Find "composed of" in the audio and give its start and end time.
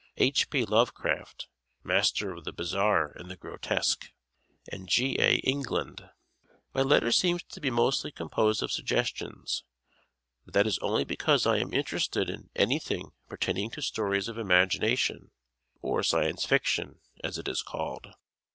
8.11-8.71